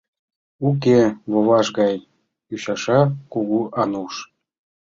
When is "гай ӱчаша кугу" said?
1.79-3.61